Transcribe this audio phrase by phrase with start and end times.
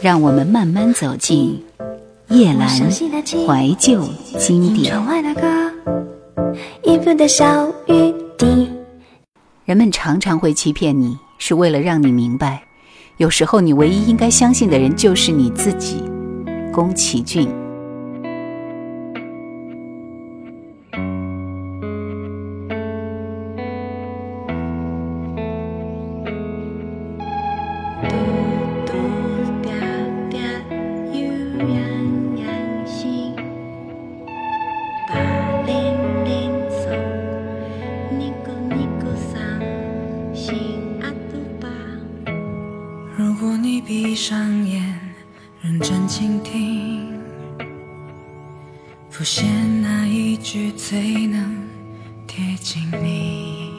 [0.00, 1.62] 让我们慢慢走进
[2.28, 4.04] 夜阑怀旧
[4.38, 4.94] 经典。
[9.64, 12.62] 人们常常会欺骗你，是为了让你明白，
[13.16, 16.04] 有时候你唯一应该相信的人就是你自己。
[16.72, 17.65] 宫崎骏。
[52.68, 53.70] 近你。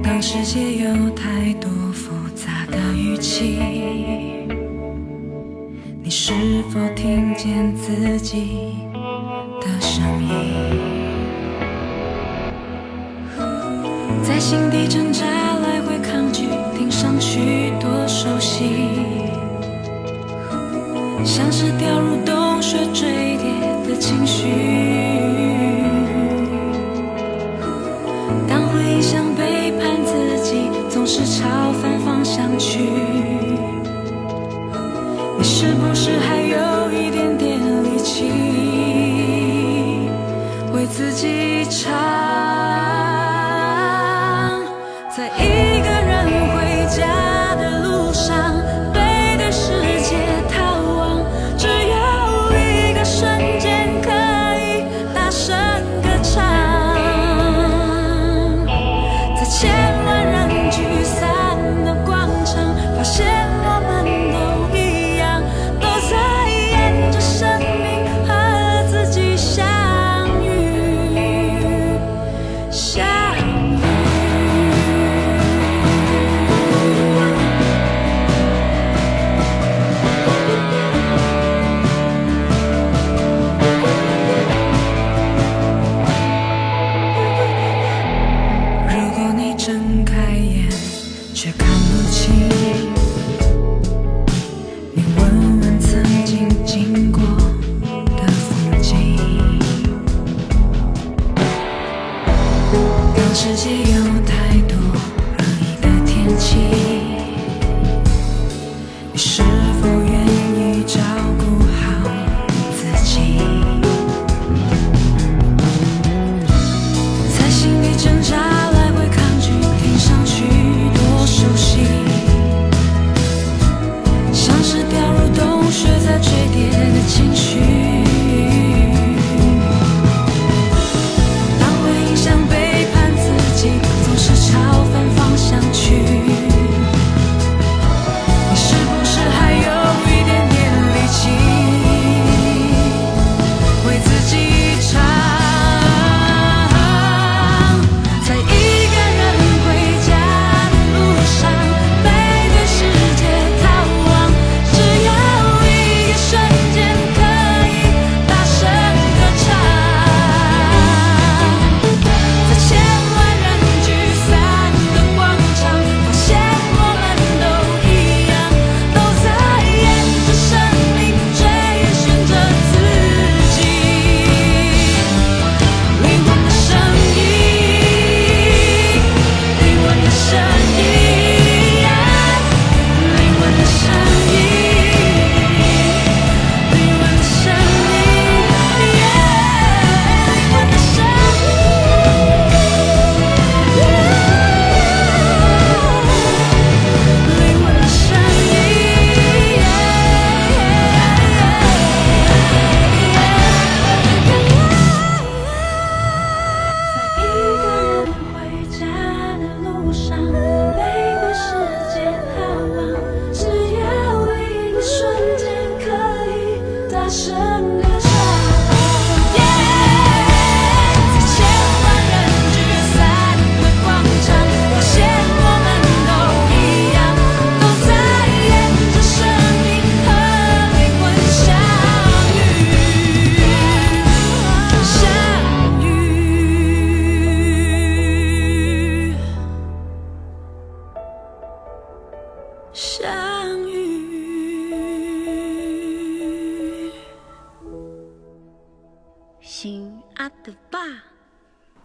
[0.00, 3.58] 当世界有太多复杂的语气，
[6.00, 6.32] 你是
[6.70, 8.76] 否听见自己
[9.60, 10.78] 的声音？
[14.22, 15.24] 在心底挣扎。
[15.26, 16.46] 来回抗拒，
[16.78, 18.64] 听上去多熟悉，
[21.24, 22.13] 像是掉入
[31.16, 32.90] 是朝反方向去，
[35.38, 36.42] 你是不是还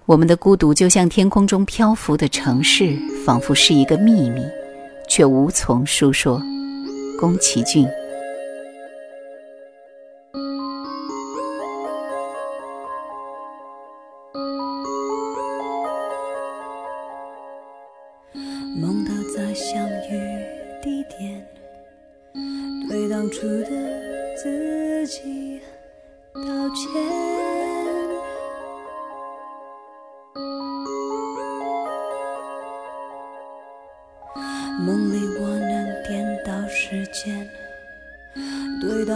[0.09, 4.41] 我们的孤独就像天空中漂浮的城市，仿佛是一个秘密，
[5.07, 6.41] 却无从诉说。
[7.19, 7.87] 宫崎骏。
[22.89, 23.69] 对当初的
[24.35, 25.61] 自己
[26.33, 26.41] 道
[26.73, 27.38] 歉。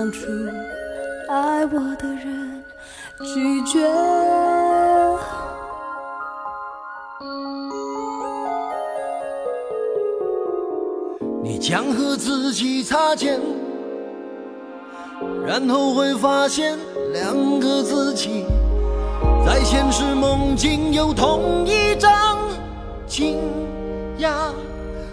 [0.04, 0.28] 当初
[1.30, 2.62] 爱我的人
[3.24, 3.80] 拒绝。
[11.42, 13.40] 你将和自己擦肩
[15.48, 16.78] 然后会发现
[17.14, 18.44] 两个自己
[19.46, 22.40] 在现实梦境有同一张
[23.08, 23.40] 惊
[24.20, 24.52] 讶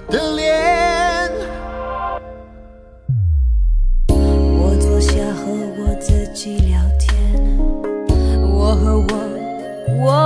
[0.09, 0.80] 的脸。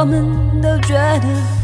[0.05, 1.64] 我们都觉得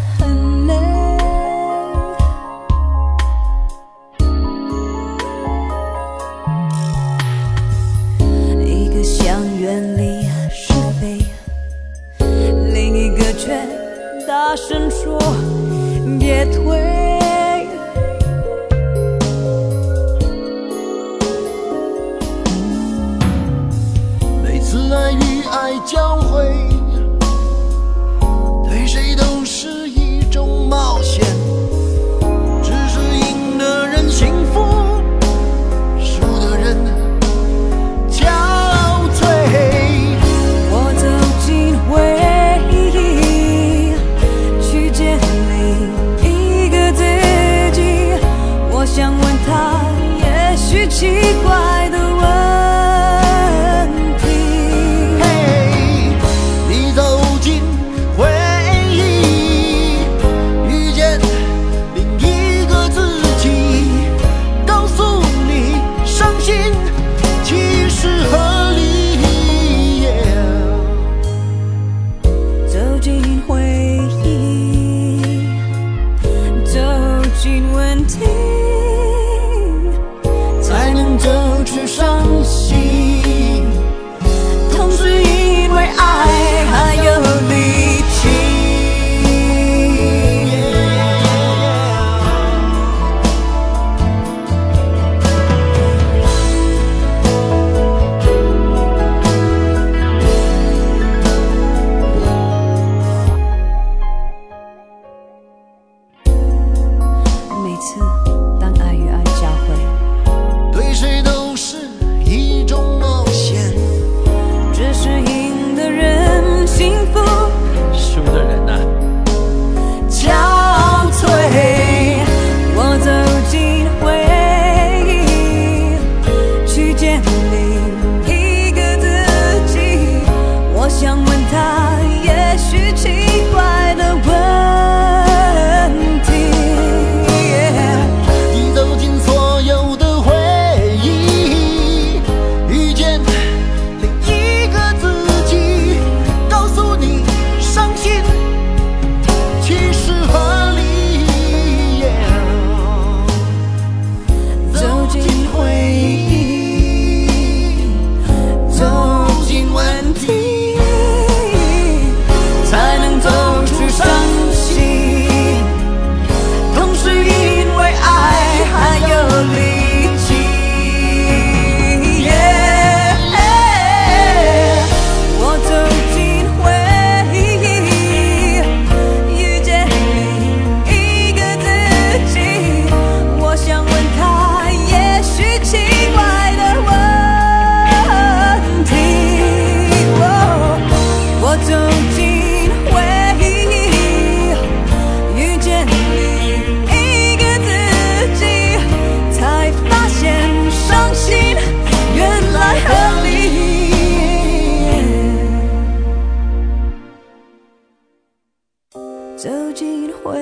[209.43, 210.39] 走进回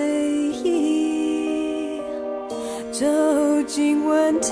[0.64, 2.00] 忆，
[2.90, 3.06] 走
[3.62, 4.50] 进问题，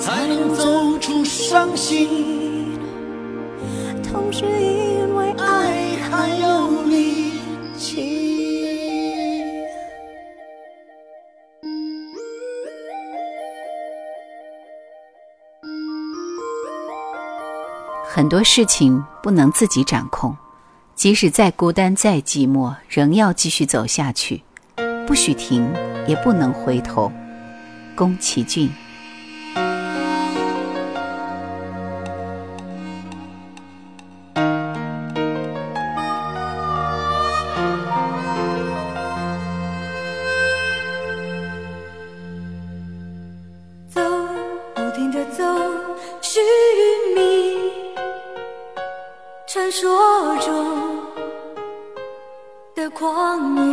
[0.00, 2.76] 才能走出伤心。
[4.02, 7.30] 同时，因为爱还有力
[7.78, 9.62] 气。
[18.08, 20.36] 很多事情不能自己掌控。
[21.00, 24.42] 即使再孤单再寂寞，仍要继续走下去，
[25.06, 25.72] 不许停，
[26.06, 27.10] 也不能回头。
[27.96, 28.70] 宫崎骏。
[43.88, 44.02] 走，
[44.74, 45.42] 不停的走，
[46.20, 46.42] 寻
[47.16, 47.56] 觅
[49.48, 50.19] 传说
[53.00, 53.69] 光明。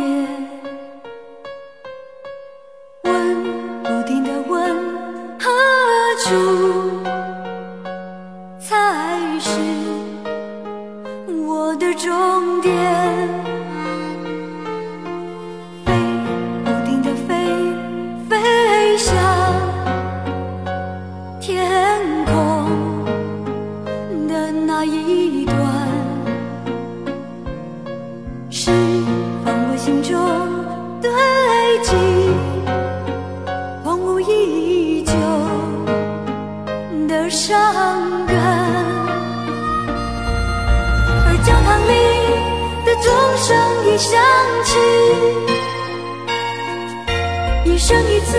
[47.78, 48.36] 一生一次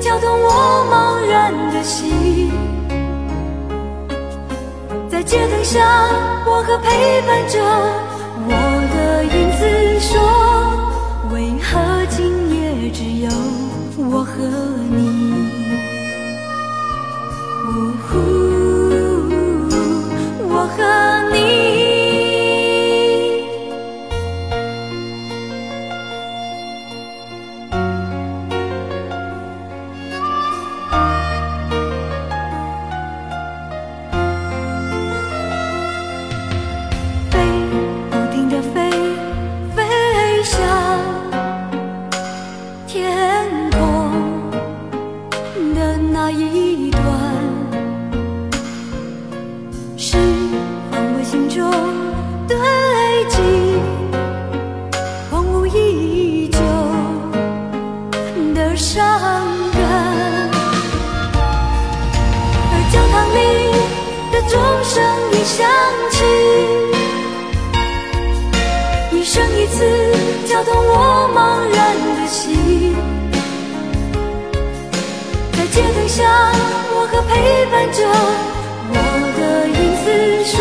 [0.00, 2.50] 跳动我茫然的心，
[5.06, 6.08] 在街灯下，
[6.46, 7.62] 我和陪伴着
[8.48, 8.52] 我
[8.94, 10.18] 的影子说：
[11.30, 13.28] 为何今夜只有
[14.10, 14.32] 我和
[14.88, 15.09] 你？
[52.50, 52.58] 堆
[53.28, 53.36] 积
[55.30, 56.58] 荒芜已久
[58.54, 58.98] 的伤
[59.72, 59.80] 感。
[62.72, 63.38] 而教堂里
[64.32, 64.52] 的钟
[64.82, 64.92] 声
[65.30, 65.56] 已响
[66.10, 66.18] 起，
[69.16, 69.78] 一生一次
[70.48, 71.38] 敲动我茫
[71.72, 71.78] 然
[72.16, 72.96] 的心。
[75.52, 76.18] 在街灯下，
[76.92, 77.30] 我和陪
[77.70, 77.98] 伴着
[78.90, 78.94] 我
[79.38, 80.06] 的影子
[80.44, 80.58] 说：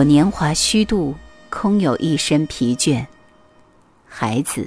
[0.00, 1.14] 我年华虚度，
[1.50, 3.04] 空有一身疲倦。
[4.06, 4.66] 孩子，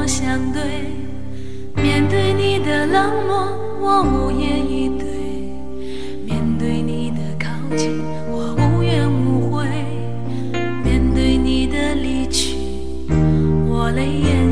[0.00, 0.62] 我相对。
[1.76, 3.52] 面对你的冷漠
[3.82, 5.06] 我无言以对。
[6.24, 9.66] 面对你的靠近我无怨无悔。
[10.82, 12.56] 面对你的离去
[13.68, 14.49] 我泪眼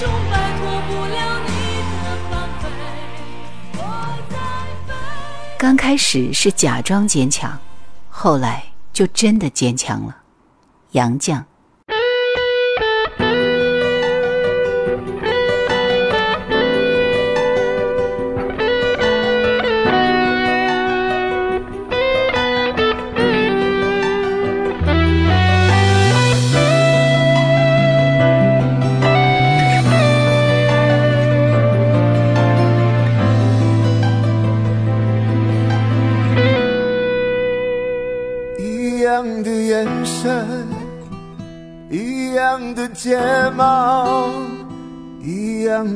[0.00, 1.50] 终摆脱不了你
[2.02, 2.32] 的防
[2.62, 2.66] 备。
[3.76, 3.80] 我
[4.30, 4.32] 在
[4.86, 4.94] 飞。
[5.58, 7.58] 刚开始是假装坚强，
[8.08, 10.16] 后来就真的坚强了。
[10.92, 11.42] 杨绛。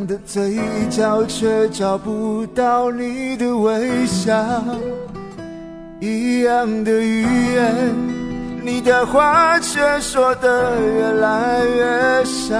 [0.07, 0.59] 的嘴
[0.91, 4.35] 角，却找不到你的微笑。
[6.01, 7.23] 一样的语
[7.55, 7.95] 言，
[8.63, 12.57] 你的话却说得越来越少，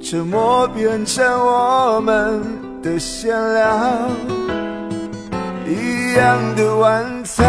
[0.00, 2.42] 沉默变成我们
[2.82, 4.08] 的闲聊。
[5.66, 7.44] 一样的晚餐。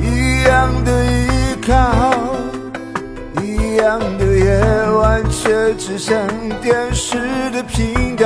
[0.00, 1.28] 一样的依
[1.66, 2.12] 靠，
[3.82, 4.60] 一样的夜
[4.92, 6.16] 晚，却只剩
[6.60, 7.18] 电视
[7.50, 8.24] 的频道。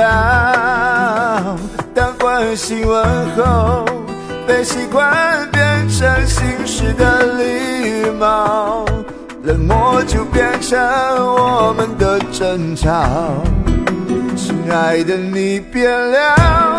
[1.95, 3.03] 当关心问
[3.35, 3.83] 候
[4.47, 8.85] 被习惯变成形式的礼貌，
[9.41, 12.93] 冷漠就变成我们的争吵。
[14.35, 16.77] 亲爱的，你变了，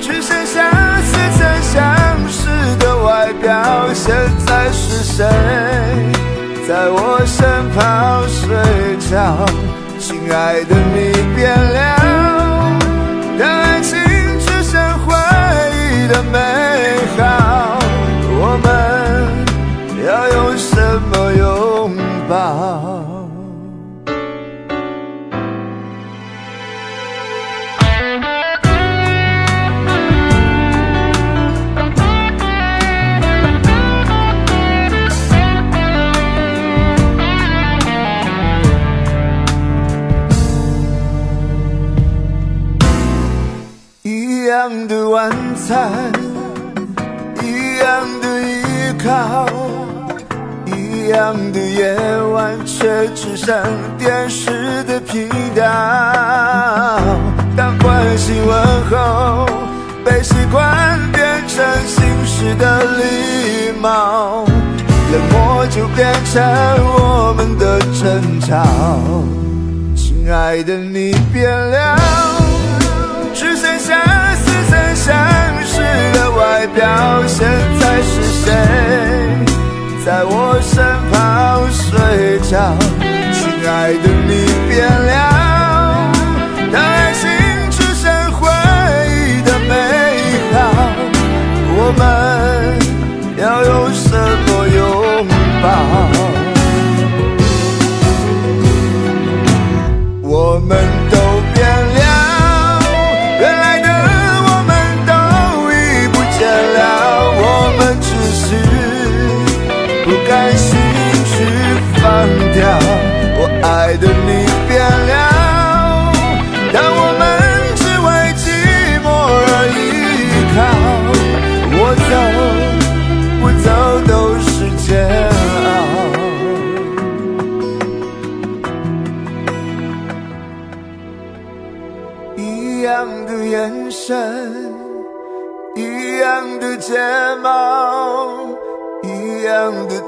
[0.00, 0.70] 只剩下
[1.02, 1.84] 似曾相
[2.30, 3.92] 识的外表。
[3.92, 4.16] 现
[4.46, 5.26] 在是谁
[6.66, 8.56] 在我身旁睡
[9.10, 9.44] 着？
[9.98, 12.23] 亲爱的，你变了，
[68.04, 68.62] 争吵。
[69.96, 71.96] 亲爱的，你变了。
[73.32, 73.98] 只剩下
[74.34, 75.16] 似曾相
[75.64, 75.80] 识
[76.12, 76.86] 的外表，
[77.26, 77.48] 现
[77.80, 78.52] 在是谁
[80.04, 82.76] 在我身旁睡觉？
[83.32, 86.12] 亲爱的，你变了，
[86.70, 87.22] 当爱情
[87.70, 88.46] 只剩回
[89.16, 89.72] 忆的美
[90.52, 90.60] 好，
[91.78, 92.02] 我们
[93.42, 93.90] 要用
[100.54, 100.93] 我们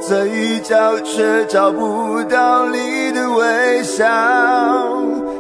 [0.01, 4.05] 嘴角，却找不到你的微笑。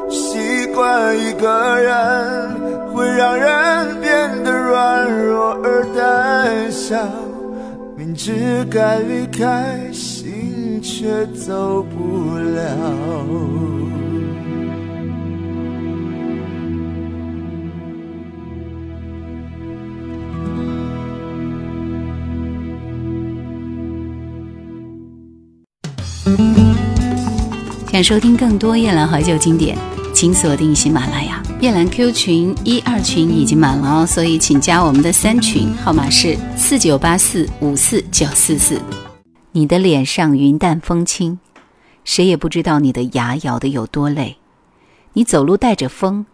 [0.09, 6.97] 习惯一个人，会让人变得软弱而胆小。
[7.97, 13.86] 明知该离开，心却走不了。
[27.97, 29.75] 想收听更多夜兰怀旧经典，
[30.13, 31.43] 请锁定喜马拉雅。
[31.61, 38.79] 夜兰 Q 群一二群已经满了哦，所以请加我们的三群，号码是四九八四五四九四四。
[39.53, 41.39] 你的脸上云淡风轻，
[42.05, 44.37] 谁也不知道你的牙咬得有多累。
[45.15, 46.27] 你走路带着风，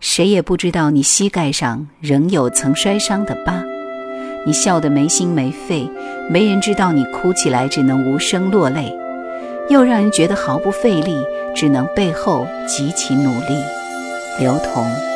[0.00, 3.64] 谁也不知道你膝盖上仍有曾摔伤的疤。
[4.44, 5.88] 你笑得没心没肺，
[6.30, 8.94] 没人知道你哭起来只能无声落泪。
[9.70, 13.62] 又让人觉得毫不费力，只能背后极其努力。
[14.40, 15.09] 刘同。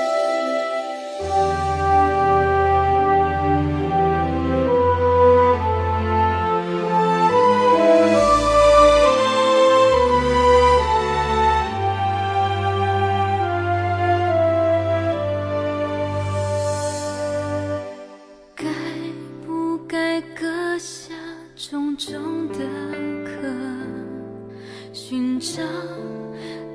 [25.40, 25.62] 找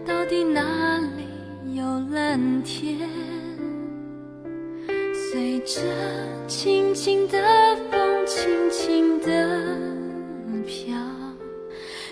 [0.05, 3.09] 到底哪里有蓝天？
[5.31, 5.81] 随着
[6.47, 7.37] 轻轻的
[7.91, 9.77] 风，轻轻的
[10.65, 10.95] 飘，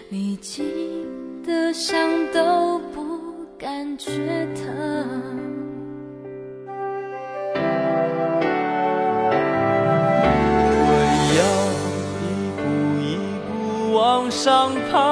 [0.10, 0.66] 历经
[1.44, 1.98] 的伤
[2.32, 3.20] 都不
[3.58, 4.12] 感觉
[4.56, 4.66] 疼。
[10.80, 10.90] 我
[11.38, 11.42] 要
[12.22, 12.26] 一
[12.58, 12.62] 步
[13.02, 13.06] 一
[13.48, 13.50] 步
[13.94, 15.07] 往上爬，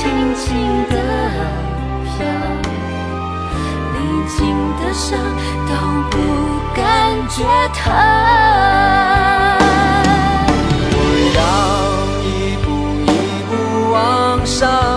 [0.00, 0.48] 轻轻
[0.88, 0.96] 地
[2.06, 2.24] 飘，
[3.92, 3.96] 历
[4.30, 4.38] 尽
[4.78, 5.06] 的伤
[5.68, 5.70] 都
[6.08, 6.14] 不
[6.74, 6.80] 感
[7.28, 7.92] 觉疼。
[10.96, 10.98] 我
[11.36, 11.38] 要
[12.24, 12.26] 一
[12.64, 12.66] 步
[13.04, 13.04] 一
[13.50, 13.52] 步
[13.92, 14.00] 往
[14.46, 14.89] 上。